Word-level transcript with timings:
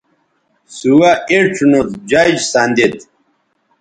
سوہ 0.77 1.11
اِڇھ 1.31 1.59
نو 1.69 1.79
جج 2.09 2.33
سندید 2.51 2.95